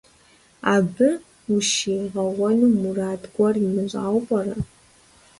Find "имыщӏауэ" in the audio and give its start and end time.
3.65-4.19